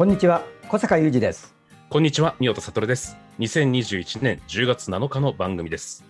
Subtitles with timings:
[0.00, 1.54] こんにちは小坂雄二です
[1.90, 3.18] こんにちは、宮田悟です。
[3.38, 6.06] 2021年10月7日の番組です。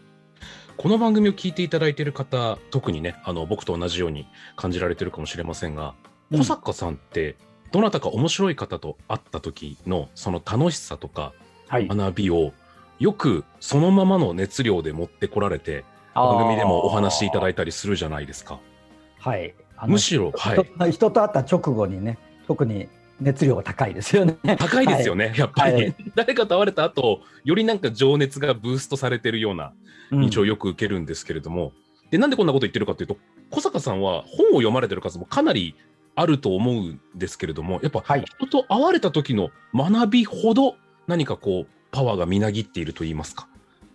[0.77, 5.95] この番組を聞いていただいている方、特にね、あの僕と同じように感じられてるかもしれませんが、
[6.31, 7.35] うん小坂さんって、
[7.73, 11.33] どなたか面白い方と会った時のその楽しさとか
[11.67, 12.53] はい学びを、
[13.01, 18.61] よくそのままの熱量で持ってこられて、番組でもお話しいただいたりするじゃないですか。
[19.19, 19.53] はい
[19.89, 20.65] むしろ、はい。
[20.77, 22.89] 人人と会った直後にね特に
[23.21, 24.39] 熱量が高いですよね。
[24.59, 25.95] 高いですよね、やっぱり、はい。
[26.15, 29.73] 誰かと会われた後よりなんか情熱がブーストされてるような
[30.11, 30.23] うん。
[30.25, 31.73] 印象をよく受けるんですけれども、
[32.11, 33.17] でなんでこんなこと言ってるかというと
[33.51, 35.77] 小坂さんは本を読まれてる数もかなり
[36.17, 38.25] あると思うんですけれどもやっぱはい。
[38.25, 43.49] 人と会われた時の学びほど何かこうパワーがみなぎっていると言いますか。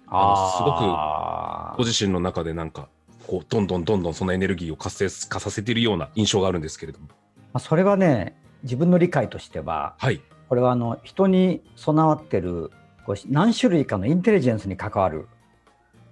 [0.08, 2.90] あご自身の中でなんか
[3.26, 7.08] こうどんどんどんどんそのエネルギーを活性化させているような印象があるんですけれども。
[7.08, 7.14] ま
[7.54, 12.72] あそれはね自分の理解としてははいこれはあの人に備わってる
[13.06, 15.28] こう何種類かのインテリジェンスに関わる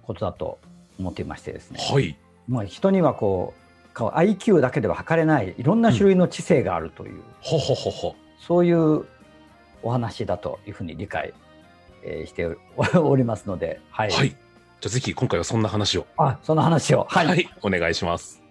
[0.02, 0.58] ことだと
[0.98, 9.06] 思っていましてですね、はいもう人にはこう IQ だけでは測れないいろんな種類の知性があるという、ほほほほそういう
[9.82, 11.32] お話だというふうに理解、
[12.02, 12.44] えーして
[12.76, 14.10] おおりますので、はい。
[14.10, 14.36] はいじゃ
[14.86, 17.06] あぜひ今回はそんな話をあ、その話を。
[17.08, 17.26] はい。
[17.26, 18.43] はい、お願いします。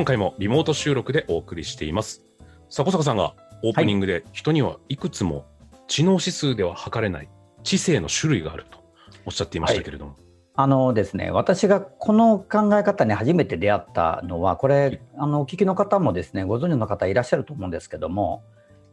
[0.00, 2.22] 今回もリモート収録でお送りしています。
[2.70, 5.44] さ小坂さんがオープニングで人にはいくつも
[5.88, 7.28] 知能指数では測れない
[7.64, 8.78] 知性の種類があると
[9.26, 10.16] おっしゃっていましたけれども。
[10.54, 18.42] あのですね、私がこの考え方に初めて出会ったのは、これ、あのお聞きの方もですね、ご存知の方いらっしゃると思うんですけども、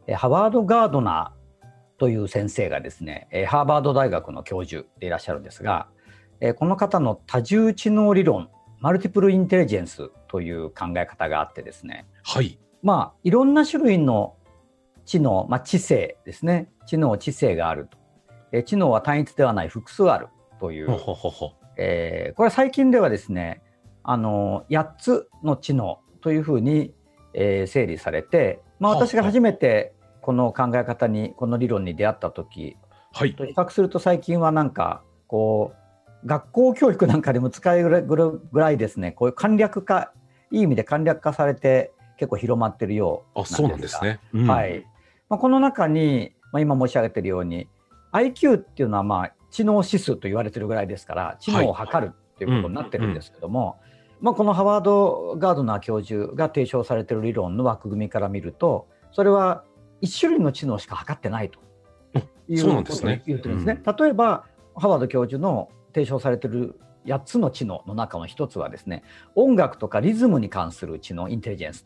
[0.06, 1.66] えハワード・ガードナー
[1.98, 5.88] という先生がですね、えハーバード大学の教授でいらっしゃるんですが、
[6.40, 12.58] えこの方の多重知能理論、マルティプルインテリジェンスという考え方があってですね、はい。
[12.82, 14.36] まあ、いろんな種類の
[15.04, 16.70] 知能、まあ、知性ですね。
[16.86, 17.98] 知能、知性があると。
[18.52, 20.28] えー知能は単一ではない複数ある
[20.60, 21.52] という、ほ。
[21.76, 23.62] えーこれは最近ではですね、
[24.02, 26.94] あの8つの知能というふうに、
[27.34, 32.76] えー整理されて、まあ私が初めてこの考え方に、この理論に出会った時
[33.12, 33.34] はい。
[33.34, 35.76] と比較すると最近はなんか、こう、
[36.24, 40.12] 学校教育なんかでも使えるぐらいですね、こういう簡略化、
[40.50, 44.20] いい意味で簡略化されて結構広まってるようあ、そうなんですね。
[44.34, 44.84] うんはい。
[45.28, 47.68] まあ、この中に、まあ、今申し上げているように
[48.12, 53.78] IQ っていうのはまあ知能指数と言われてるぐらいですから知能を測るっていうことになってるんですけども、
[54.20, 59.64] まあ、このハワード・ガードナー教授が提唱されている理論の枠組みから見るとそれは
[60.00, 61.58] 一種類の知能しか測ってないと
[62.48, 63.82] いうそうなんことをですね言ってるんですね。
[63.98, 64.44] 例えば
[64.76, 69.02] ハワード教授の提唱されている8つの知能の中の一つはですね
[69.34, 71.84] 音楽とかリズムに関する知能インテリジェンス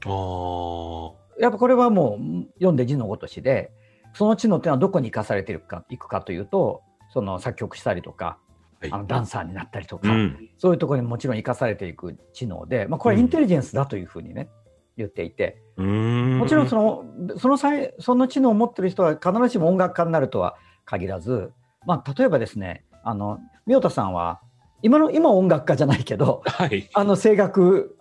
[0.00, 3.72] とやっぱこれはもう読んで字のごとしで
[4.14, 6.82] その知能っていうのはどこに生かされていくかいくかというと
[7.12, 8.38] その作曲したりとか
[8.80, 10.50] はいあのダンサーになったりとか、うん。
[10.56, 14.48] そういうところにもちろん生かされていく知能で、まあ、これはインテリジェンスだというふうにね、
[14.96, 15.60] 言っていて。
[15.76, 17.04] もちろんその
[17.38, 21.50] その際その知能を持ってる人は必ずしも音楽家になるとは限らず、
[21.86, 24.40] まあ、例えばですねあの宮田さんは
[24.82, 26.88] 今の今音楽家じゃないけどはい。
[26.92, 27.96] あの声楽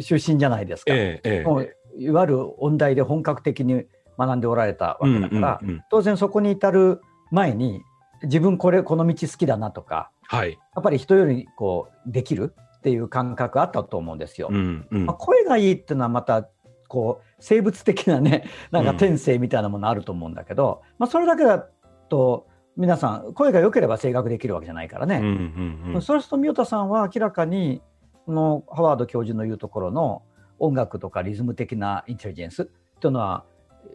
[0.00, 0.92] 出身じゃないですか。
[0.92, 1.44] ええええ。
[1.44, 3.84] もういわゆる音大で本格的に
[4.18, 7.00] 学んでおられたわけだから、うんうんうん当然そこに至る
[7.30, 7.82] 前に
[8.24, 10.52] 自分これこの道好きだなとかはい。
[10.52, 14.48] やっぱり人よりこうできるっていう感覚あったと思うんですよ。
[14.50, 16.48] うんうんまあ、声がいいっていうのはまた
[16.88, 21.64] こう生物的なねなんか天性みたいなものあると思うんだけど、まあ、それだけだ
[22.08, 22.47] と
[22.78, 25.16] 皆さん声が良ければ声楽できるわけじゃないからね。
[25.16, 27.82] うんうんうんそうすると宮田さんは明らかに
[28.24, 30.22] このハワード教授の言うところの
[30.60, 33.44] 音楽とかリズム的なインテリジェンスっていうのは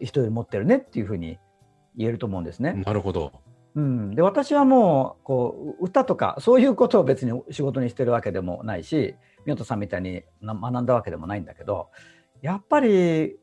[0.01, 1.39] 人より持ってるねっていうふうに
[1.95, 2.73] 言えると思うんですね。
[2.85, 3.31] なるほど。
[3.75, 9.15] うん、で私はもうこう歌とかそういうことを別に仕事にしてるわけでもないし
[9.45, 11.89] 宮田さんみたいにな学んだわけでもないんだけど
[12.41, 13.37] やっぱり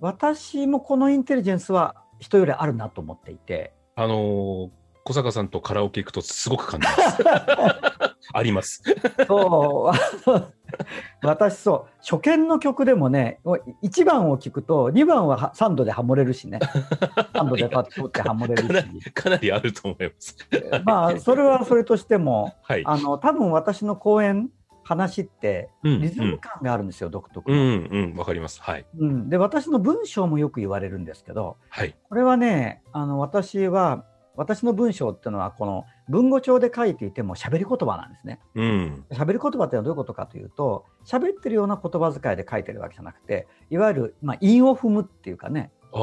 [0.00, 4.79] 私もこのインテリジェンスは人よりあるなと思っていてあのー
[5.10, 7.24] 小坂さんとカラオケ行くとすごく感じます。
[8.32, 8.84] あります。
[9.26, 10.46] そう
[11.26, 13.40] 私そう初見の曲でもね
[13.82, 16.60] 1番を聴くと2番はは3度でハモれるしね
[17.34, 20.36] 3度でパッとってハモれるしり かなりあると思います。
[20.86, 22.82] まあそれはそれとしてもはい。
[22.86, 24.48] あの多分私の講演
[24.84, 28.62] 話ってうんリズム感があるんですよ、独特うの、んうんわかります。
[28.62, 34.04] はいうんで私の文章もよく言われるんですけどはいこれはねあの私は
[34.40, 38.40] 私の文章っていうのはこの文語帳で書いていても喋り言葉なんですね。
[38.54, 45.70] うん喋り言葉っていうのはどういうことかというと喋ってるような言葉遣いで書いてるわけじゃなくていわゆる、まあ、韻を踏むっていうかね。
[45.92, 46.02] リズ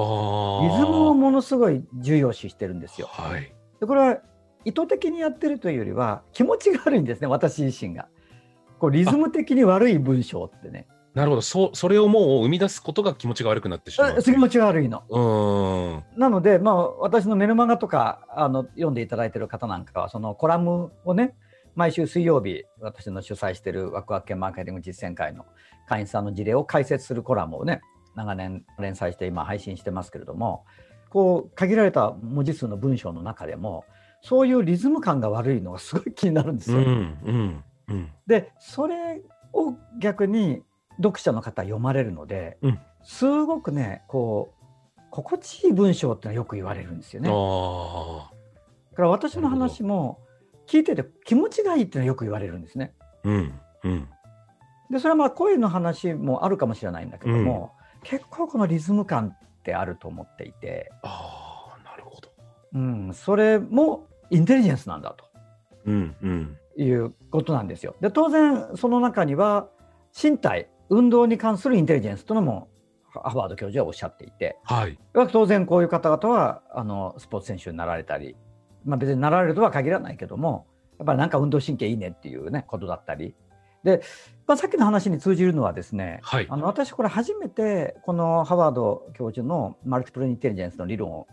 [0.85, 3.07] ムをものすごい重要視してるんですよ。
[3.09, 3.51] はい。
[3.79, 4.17] でこれは
[4.65, 8.07] 意図的にやってるというよりは気持ちが悪いんですね私自身が。
[8.77, 10.85] こうリズム的に悪い文章ってね
[11.17, 11.41] なるほど。
[11.41, 14.17] そそれをもう生み出すことが気持ちが悪くなってしまう。
[14.19, 15.03] あ気持ちが悪いの。
[15.09, 16.03] うーん。
[16.15, 21.33] なので、まあ、私のメルマガとかあの読んでいただいている方なんかはそのコラムをね
[21.73, 25.47] 毎週水曜日私の主催しているワクワク系マーケティング実践会の
[25.89, 27.81] 会員さんの事例を解説するコラムをね
[28.15, 30.65] 長年連載して今配信してますけれども
[31.09, 33.85] こう限られた文字数の文章の中でも
[34.21, 36.77] そういうリズム感が悪いのがすごい気になるんですよ。
[36.77, 38.11] うんうんうん。
[38.27, 39.23] でそれ
[39.53, 40.61] を逆に
[40.97, 47.29] 読者の方は読まれるので、うんすごくねこう心地いい文章ってのはよく言われるんですよね。
[47.29, 48.95] だ。
[48.95, 50.19] から私の話も
[50.67, 52.93] 聞いてて気持ちがいいってのはよく言われるんですね。
[53.23, 54.09] うんうん。
[54.91, 57.71] でそれはまあ声の話もあるかもしれないんだけども、
[58.03, 62.29] 結構このリズム感ってあると思っていて、ああ、なるほど。
[62.73, 65.25] うん、それもインテリジェンスなんだと。
[65.85, 66.57] うんうん。
[66.77, 67.95] いうことなんですよ。
[68.01, 69.67] で当然その中には
[70.21, 72.69] 身体運動に関するインテリジェンスというのも
[73.11, 74.97] ハワード教授はおっしゃっていてはい。
[75.31, 78.35] 当然こういう方々はあのスポーツ選手になられたり、
[78.85, 80.67] まあ、別になられるとは限らないけども
[80.99, 83.35] やっぱりなんか運動神経いいねっていうねことだったり
[83.83, 84.01] で、
[84.45, 86.47] まあ、さっきの話に通じるのはですねはい。
[86.49, 91.27] あの私これ初めてこのハワード教授のマルティプルインテリジェンスの理論を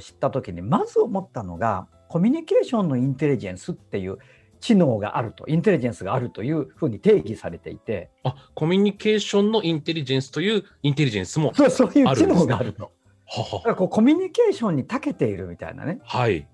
[0.00, 4.18] 知った時にまず思ったのがコミュニケーションのインテリジェンスっていう
[4.62, 11.52] 知能があるとインテリジェンスがあるというふうに定義されていてあ、コミュニケーションのインテリジェンスというインテリジェンスも。
[11.52, 12.92] そうそういう知能があると。
[13.26, 16.00] はだからこうコミュニケーションに長けているみたいなね。
[16.04, 16.46] はい。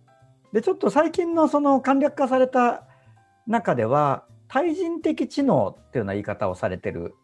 [0.55, 2.85] でちょっと最近のその簡略化された
[3.47, 7.15] 中では対人的知能っていうような言い方をされてる、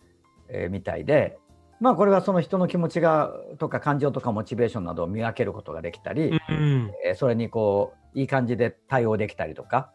[0.50, 1.38] えーみたいで
[1.80, 6.90] まあこれはその人の気持ちがとか感情とかモチベーションなどを見分けることができたり、うん。
[7.06, 9.90] えーそれにこういい感じで対応できたりとか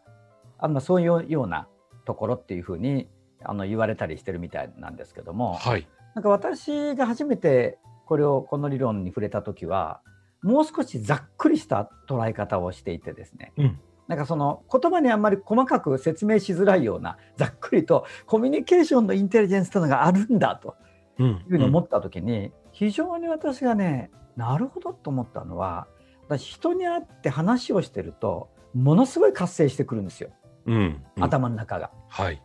[0.60, 1.68] あんまそういうような
[2.04, 3.08] ところっていうふうに
[3.42, 5.88] あの言われたりしてるみたいなんですけども、はい。
[6.14, 10.00] なんか私が初めてこれをこの理論に触れた時は
[10.42, 20.74] もう少しざっくりした捉え方をしていてですね、うんなんかその言葉にあんまり細かく説明しづらいようなざっくりとコミュニケーションのインテリジェンスというのがあるんだと
[21.20, 21.26] うん。
[21.26, 25.86] いうふうに思った時に、非常に私がねなるほどと思ったのは
[26.28, 30.30] 私人に会って話をしてるとものすごい活性してくるんですよ、
[30.66, 31.02] うん。
[31.16, 31.24] うん。
[31.24, 31.90] 頭の中が。
[32.08, 32.42] はい。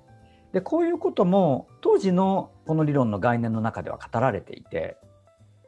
[0.55, 4.97] でこういうことも当時のこの理論の概念の中では語られていて、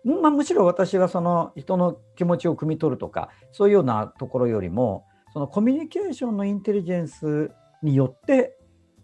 [0.06, 7.52] んまあ、むしろ私はその人の気持ちを汲み取るとかそういうようなところよりもそのコミュニケーションのインテリジェンス
[7.84, 8.58] によって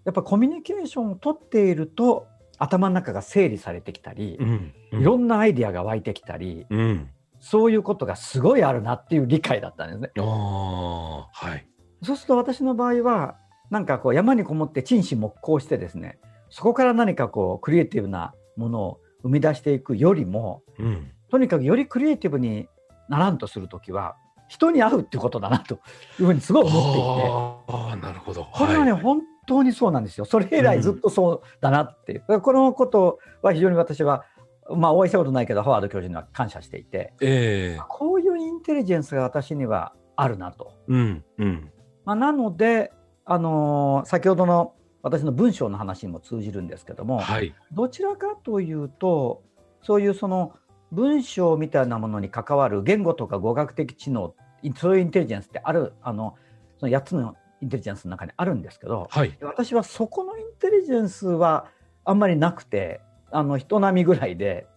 [0.06, 2.28] やっぱコミュニケーションを取っていると
[2.58, 4.74] 頭の中が整理されてきたり、うん。
[4.94, 7.10] いろんなアイディアが湧いてきたりうん。
[7.42, 10.12] そういうことがすごいあるなっていう理解だったんですね。
[10.18, 11.68] ああ、はい。
[12.04, 13.38] そうすると私の場合は
[13.74, 16.20] なんかこう山にこもって陳志木工してですね
[16.52, 21.12] そこから何かこうクリエイティブなものを生み出していくよりもうん。
[21.32, 22.68] とにかくよりクリエイティブに
[23.10, 24.16] ならんとする時は
[24.48, 25.78] 人に会うってことだなとい
[26.20, 28.48] うふうにすごい思っていてああ、なるほど。
[28.54, 34.24] これはね、はい本当にそうなんですよそれ以来ずっとそうだなっていう、だからこのことは非常に私は
[34.70, 40.74] まあお会いしたことないけどハワード教授には感謝していてええこういうインテリジェンスが私にはあるなと。
[40.88, 41.24] うん。
[41.40, 41.72] うん。
[42.06, 42.92] まあ、なので、
[43.26, 47.54] あのー先ほどの私の文章の話にも通じるんですけども、はい。
[47.74, 49.44] どちらかというと
[49.82, 50.54] そういうその
[50.92, 56.36] 文章みたいなものに関わる言語とか語学的知能いそういうインテリジェンスってあるあの
[56.80, 59.38] その8つのインテリジェンスの中にあるんですけどはい。
[59.42, 61.68] 私はそこのインテリジェンスは
[62.06, 64.68] あんまりなくてあの人並みぐらいで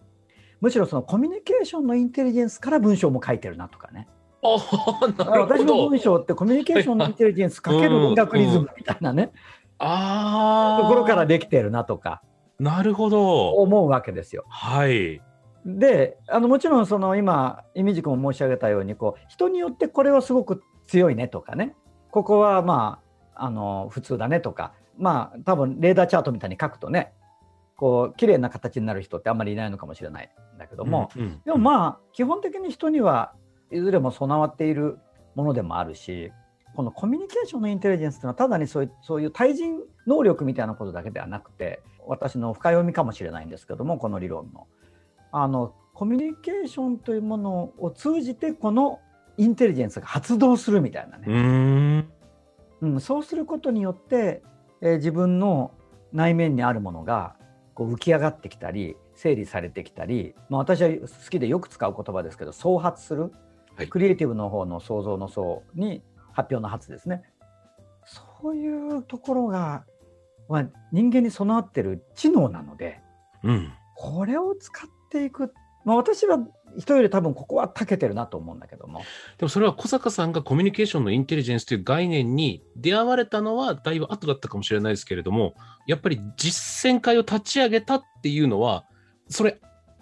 [0.59, 4.07] むしろそのコミュニケーションのインテリジェンスから文章も書いてるなとかね。
[4.55, 5.89] 私の。
[5.89, 9.31] 文章ってコミュニケーションのインテリジェンスかける音楽リズムみたいなね、
[9.77, 10.83] ああ。
[10.83, 12.21] ところからできてるなとか
[12.59, 13.51] なるほど。
[13.51, 14.45] 思うわけですよ。
[14.49, 15.21] はい。
[15.65, 21.75] であのもちろんその今イミジ君も申し上げたようにこう人によってこれはすごく強いねとかね
[22.09, 23.01] ここはま
[23.35, 27.11] ああの普通だねとかまあ多分レーダーチャートみたいに書くとね
[27.75, 33.33] こう綺麗な形になる人ってあんまりいないのかもしれないんだけども、うん、うんでもまあ基本的に人には
[33.71, 34.97] いずれも備わっている
[35.35, 36.31] ものでもあるし
[36.75, 44.67] このコミュニケーションのインテリジェンスっていうのはただにそういうそういう対人能力みたいなことだけではなくて私の深読みかもしれないんですけどもこの理論の。
[45.31, 48.99] あのコミュニケーションというものを通じてこの
[49.37, 52.07] インテリジェンスが発動するみたいなうね。
[52.81, 54.43] うん、そうすることによって、
[54.81, 55.71] えー自分の
[56.13, 57.35] 内面にあるものが
[57.73, 63.31] こう浮き上がってきたり整理されてきたり、まあ、私は好きでよく使う言葉ですけど創発する、
[63.77, 63.87] はい。
[63.87, 66.01] クリエイティブの方の創造の層に
[66.33, 67.23] 発表の発ですね。
[68.41, 69.85] そういうところが、
[70.49, 73.01] まあ、人間に備わってる知能なので
[73.43, 73.71] うん。
[73.95, 75.53] これを使っていく、
[75.83, 76.39] まあ、私は
[76.77, 79.01] 人より多分ここは長けてるなと思うんだけども。
[79.37, 85.55] でもそれは小坂さんがコミュニケーションのインテリジェンスという概念に出会われたのはだいぶ後だったかもしれないですけれども、
[85.87, 88.85] やっぱり実践会を立ち上げたっていうのは、
[89.29, 89.59] それ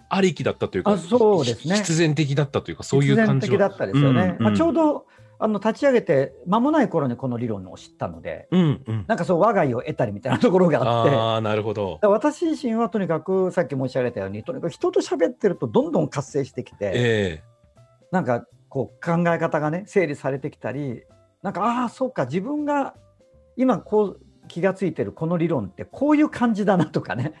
[0.08, 3.34] ありきだったというか、あそうですね必然的だったというか、そういう感じは。
[3.34, 5.06] 必然的だったですよね、うんまあ、ちょうど
[5.38, 9.04] あの立ち上げて間もない頃にこの理論を知ったのでうんうん。
[9.06, 11.14] なんかそう我が家を得たりみたいなところがあって。
[11.14, 11.98] ああ、なるほど。
[12.02, 17.42] 私自身はとにかくさっき申し上げたようにとにかく人と喋ってるとどんどん活性してきて、え
[18.10, 21.02] なんかこう考え方がね整理されてきたり
[21.42, 22.94] なんかああそうか自分が
[23.56, 27.34] 今こう気がついてるこの理論ってこういう感じだなとかね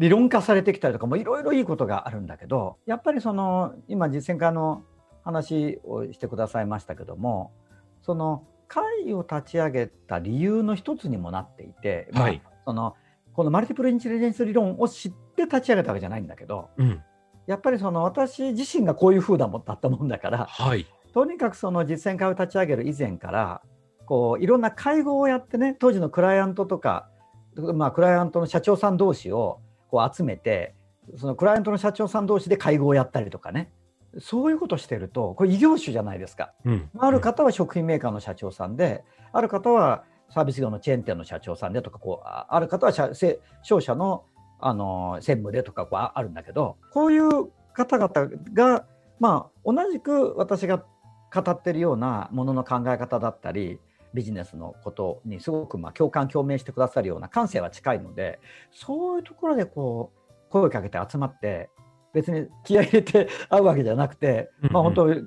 [0.00, 4.82] 理論化されてきたりとかもいろいろいいことがあるんだけどやっぱりその今実践家の
[5.22, 7.52] 話をしてくださいましたけども
[8.00, 12.94] その会を立ち上げた理由の一つにもなっていて、まあはいその
[13.32, 17.02] このマルティプルインテリジェンス理論を知って立ち上げたわけじゃないんだけどえうん。
[17.46, 20.86] やっぱりその私自身がこういう風だもんだったもんだからはい。
[21.12, 23.62] とにかくその実践会を立ち上げる以前から
[24.06, 27.08] こういろんな会合をやってね当時のクライアントとか、
[27.56, 30.74] まあ、クライアントの社長さん同士をこう集めて
[31.16, 33.72] そのクライアントの社長さん同士で会合をやったりとかね
[34.18, 36.52] そういうことしてるとこれ異業種じゃないですか。
[36.64, 36.90] うん。
[36.98, 44.24] ある方は食品メーカーの社長さんである方はサービス業のチェーン店の社長さんでとかこうあある方は社せ商社の
[44.62, 48.10] あの専務でとかこうああるんだけどこういう方々
[48.52, 48.84] が、
[49.18, 50.84] まあ、同じく私が
[51.32, 53.78] 語ってるようなものの考え方だったり
[54.14, 58.40] ビジネスのことにすごくまあ共感共鳴してくださるような感性は近いので
[58.72, 61.70] そういうところでこう声をかけて集まって
[62.12, 65.24] 別に気合い入れて 会うわけじゃなくて、まあ、うん本当飲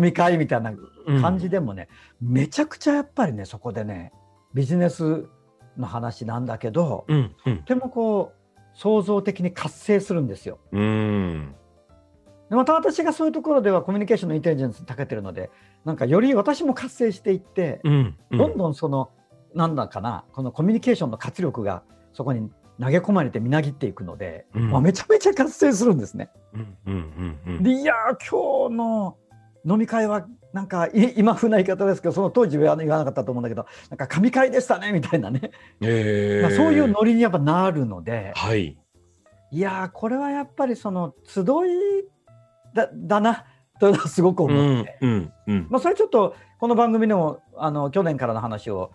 [0.00, 0.72] み会みたいな
[1.06, 1.88] うん感じでもね、
[2.20, 4.12] めちゃくちゃやっぱりねそこでね
[4.54, 5.28] ビジネス
[5.76, 7.34] の話なんだけど、うん。
[7.46, 7.62] うんと。
[7.64, 10.58] てもこう創造的に活性するんですよ。
[10.72, 11.54] うん。
[12.48, 15.50] でまた私がそういうところではコミュニケーションのインテリジェンスに長けてるので
[15.84, 18.16] なんかより私も活性していって、うん。
[18.32, 19.10] どんどんその
[19.54, 21.82] なんだかなこのコミュニケーションの活力が
[22.12, 26.30] そこに投げ込まれてみなぎっていくので、うんまあ、めちゃめちゃ活性するんですね。
[26.54, 26.76] うん。
[26.86, 27.38] うん。
[27.46, 27.62] うん。
[27.62, 29.16] でいやー今日の
[29.66, 38.76] 飲み会はなんかい 今風な言い方ですけどその当時は言わなかったと思うんだけどなんか神会でしたねみたいなね、ええ まあ、そういうノリにやっぱなるのではい。
[39.52, 41.44] いやーこれはやっぱりその集い
[42.72, 43.44] だだな
[43.80, 45.06] というのはすごくう思って、ん。
[45.06, 45.32] うん。
[45.46, 45.66] うん。
[45.70, 48.92] まあ、それちょっとこの番組でもあの去年からの話を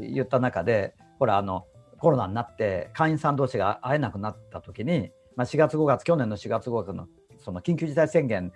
[0.00, 1.66] 言った中でほらあの
[1.98, 7.08] コロナになって会員さん同士が会えなくなった時に、まあ、4月5月去年の4月5月の
[7.44, 8.52] その緊急事態宣言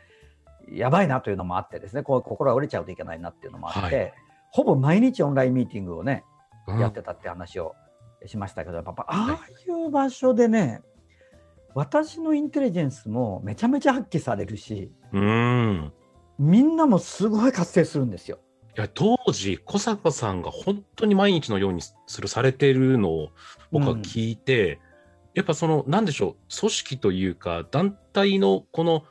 [0.71, 4.13] やばいなというのもあってですねこう心が折れちゃうといけないなっていうのもあって、はい
[4.55, 6.25] ほぼ毎日オンラインミーティングをね
[6.69, 7.75] うんやってたって話を
[8.27, 10.83] しましたけどやっぱああいう場所でね
[11.75, 15.93] 私のインテリジェンスもめちゃめちゃ発揮されるしうん。
[16.39, 18.39] みんなもすごい活性するんですよ。
[18.77, 23.29] いや当時小坂さんが本当に毎日のようにするされているのを
[23.71, 24.81] 僕は聞いて、
[25.35, 29.05] やっぱそのなんでしょう組織というか団体のこの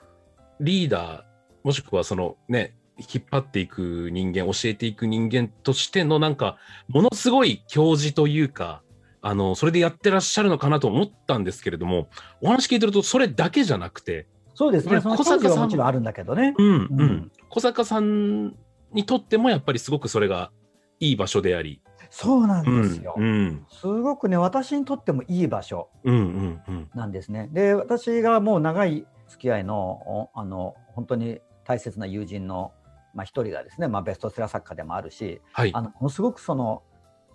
[0.60, 1.24] リーダー
[1.64, 8.82] もしくはそのね引っ張っていく人間教えていく人間としてのなんかものすごい教示というか
[9.22, 12.08] あのそれでやってらっしゃるのかなと思ったんですけれども
[12.42, 15.00] お話聞いてるとそれだけじゃなくてそうですね。
[15.02, 16.54] 小坂さんもちろんあるんだけどね。
[16.58, 18.56] うんうん、うん小坂さん
[18.94, 20.52] にとってもやっぱりすごくそれが
[21.00, 23.16] いい場所であり、そうなんうんですよ。
[23.18, 27.50] うんすごくね、私にとってもいい場所うんうんうんなんですね。
[27.52, 32.74] で、私がもう長い付き合いの、おあの、本当に大切な友人の、
[33.14, 36.84] まあ、一人がですね、まあ、ベストセラー作家でもあるし、はいあのものすごくその、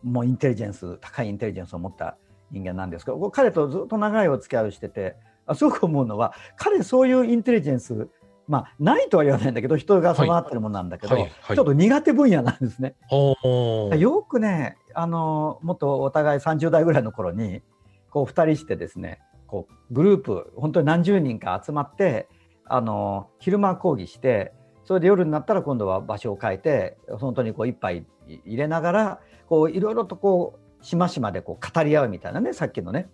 [0.03, 2.17] もうインテリジェンス、高いインテリジェンスを持った
[2.51, 8.09] 人間なんですけど彼とずっと長いお付き合いをしててあすごく思うのは彼そういうインテリジェンス
[8.49, 11.23] まあないとは言わないんだけど人が備わってるものなんだけど、はい。
[11.41, 11.57] はい。
[11.57, 12.95] ちょっと苦手分野なんですね。
[13.11, 17.63] よくねあのもっとお互い30代ぐらいの頃に
[18.11, 22.29] こう2人してですねこうグループ本当に何十人か集まって
[22.65, 24.53] あの昼間講義して
[24.87, 33.09] それで夜になったら今度は場所を変えて本当にこう一杯入れながらこういろいろとこうしましまでこう語り合うみたいなねさっきのね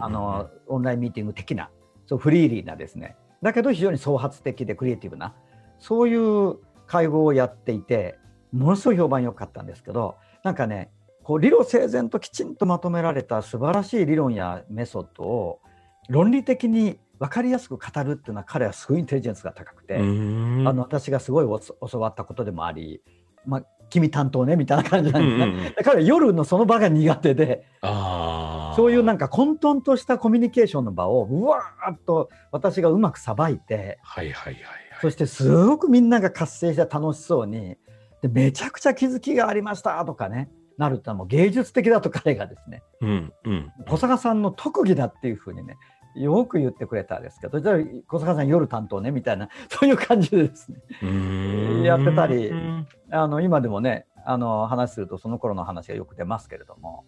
[0.00, 1.70] あのオンラインミーティング的な
[2.06, 3.16] そうフリーリーなですね。
[3.42, 5.34] だけど非常に創発的でクリエイティブな
[5.78, 6.56] そういう
[6.86, 8.16] 会合をやっていて
[8.52, 10.90] ものすごい評判良かったんですけどなんかね
[11.22, 15.60] こう理路整然ときちんとまとめられた素晴らしい理論やメソッドを
[16.08, 23.00] 論理的に分かりやすく語るっていうのは彼はすごいインテリジェンスが高くて、あの私がすごいお教わったことでもあり、
[23.46, 25.44] まあ、君担当ねみたいな感じなんですね。
[25.44, 25.74] うんうんうん。
[25.82, 34.72] 彼は夜のその場が苦手でそういうなんか混沌としたコミュニケーションの場をうわーっと私がうまくさばいてはいはいはいはい。
[35.00, 37.76] そしてすごくみんなが活性して楽しそうに
[38.20, 43.72] でめちゃくちゃ気づきがありましたとかねなるってのはもう芸術的だと彼がですねうんうん。
[43.88, 45.76] 小坂さんの特技だっていうふうにね
[46.14, 51.84] よく言ってくれたんですけどじゃあ小坂さん夜担当ねみたいな そういう感じでですね。
[51.84, 57.04] やってたりうんあの今でもねあの話するとその頃の話がよく出ますけれども、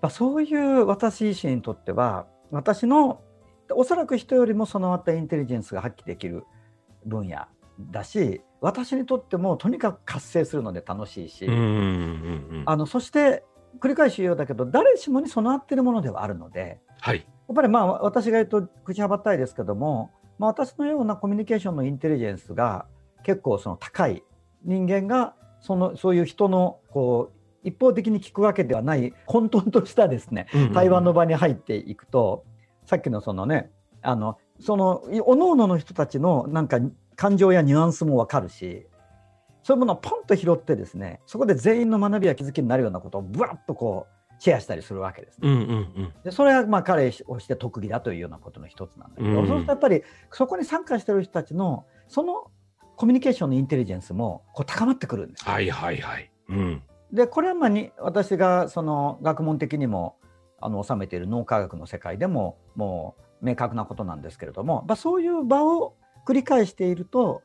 [0.00, 3.20] まあ、そういう私自身にとっては私の
[3.74, 6.44] おそらく人よりも備わったインテリジェンスが発揮できる
[7.06, 7.46] 分野
[7.90, 13.44] だし私にとってもとにかく活性するので楽しいし、あのそして
[13.80, 17.16] 繰り返し言うようだけど誰しもに備わっているものではあるのではい。
[17.16, 22.86] やっぱりまあ私が言うと口はばったいですけども、まあ、私のようなコミュニケーションのインテリジェンスが
[23.24, 24.22] 結構その高い
[24.64, 32.44] 人間がそのそういう人のこう一方的に聞くわけではない混沌としたですね対話の場に入っていくと、
[32.86, 33.70] さっきのそのね
[34.02, 36.80] あのそのおののの人たちのなんか
[37.14, 38.86] 感情やニュアンスも分かるし
[39.62, 45.48] そういうものをポンと拾ってですねそこで全員の学びや気づきになるようなことをぶわっとこうシェアしたりするわけですね。
[45.48, 45.62] うんうんう
[46.02, 52.50] んでそれはまあ彼をして特技だというようなことの一つなんだけど、うんそうするとやっぱりそこに参加してる人たちのその
[52.96, 55.52] コミュニケーションのインテリジェンスもこう高まってくるんですよ。
[55.52, 60.16] はいはいはいうんでこれはまあに私がその学問的にも
[60.60, 65.94] あの収めている脳科学の世界でももう明確なことなんですけれども、まあ、そういう場を
[66.26, 67.42] 繰り返していると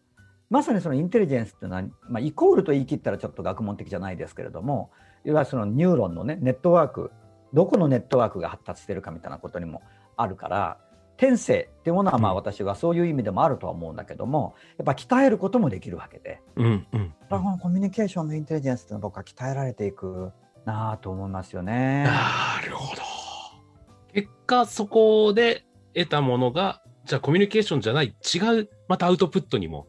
[0.49, 4.91] まさにそのインテリジェンスっていうのは、まあ、イコールと言い切ったらちょっと学問的じゃないですけれども
[5.25, 7.11] いわゆるそのニューロンのねネットワーク
[7.53, 9.81] どこのネットワークが発達してるかみたいなことにも
[10.15, 10.77] あるから
[11.17, 16.41] 天性っていうものはまあうん私はそういう意味でもあるとは思うんだけどもやっぱ鍛えることもできるわけで。
[16.55, 20.31] うんうんこのコミュニケーションのインテリジェンスっていうのは僕は鍛えられていく
[20.65, 22.03] なぁと思いますよね。
[22.03, 23.01] なるほど
[24.13, 29.87] 結果そこで得たものがじゃあコミュニケーションじゃない違うまたアウトプットにも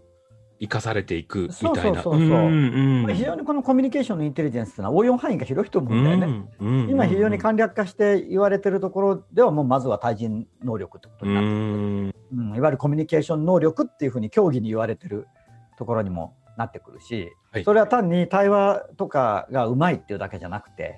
[0.60, 2.02] 生かされていくみたいな。
[2.02, 2.56] そうそうそうそうんう
[3.00, 3.02] ん。
[3.04, 6.26] まあ非常にこのコミュニケーションのインテリジェンスっていうのは応用範囲が広いと思うんだよね。
[6.58, 6.68] うん。
[6.82, 11.58] うん今非常に簡略化して言われてるところではもうまずは対人能力ってことうになってくる。
[11.60, 12.14] ん。
[12.50, 15.28] うん、いわゆるコミュニケーション能力っていうふうに競技に言われてる
[15.78, 17.64] ところにもなってくるし、はい。
[17.64, 20.92] それは単に対話とかがうまいっていうだけじゃなくてやっ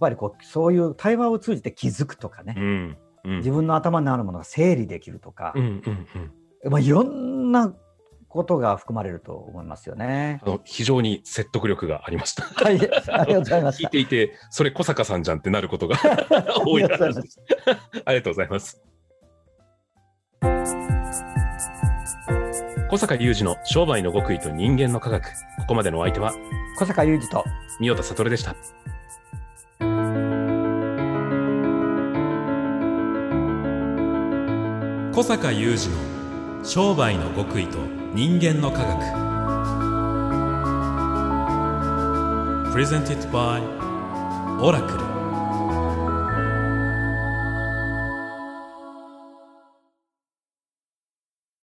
[0.00, 2.96] ぱりこうそういう対話を通じて気づくとかね、うん。
[3.24, 3.36] うん。
[3.38, 5.52] 自分の頭にあるものが整理できるとか。
[5.54, 6.06] う、んうん
[6.64, 6.72] うん。
[6.72, 7.74] まあ、いろんな
[8.34, 10.40] ことが含まれると思いますよね。
[10.42, 12.42] あの非常に説得力がありました。
[12.42, 13.90] はい、ありがとうございまし聞いた。
[13.90, 15.96] ていて、それ小坂さんじゃんってなることが
[16.66, 17.40] 多いありがとうございます
[18.04, 18.82] ありがとうございます。
[22.90, 25.24] 小坂雄二の商売の極意と人間の科学。
[25.24, 25.30] こ
[25.68, 26.32] こまでのお相手は
[26.78, 27.44] 小坂雄二と
[27.78, 28.56] 三代田悟でした。
[35.12, 39.00] 小坂雄二の商売の極意と人間の科学
[42.72, 43.60] Presented by
[44.60, 45.13] オラクル